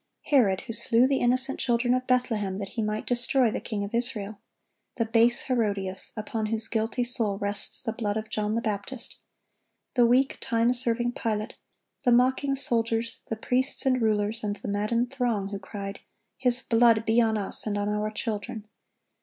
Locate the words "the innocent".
1.05-1.59